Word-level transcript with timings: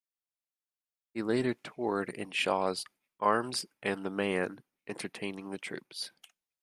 He 1.13 1.21
later 1.21 1.53
toured 1.53 2.09
in 2.09 2.31
Shaw's 2.31 2.85
"Arms 3.19 3.67
and 3.83 4.03
the 4.03 4.09
Man", 4.09 4.63
entertaining 4.87 5.51
the 5.51 5.59
troops. 5.59 6.11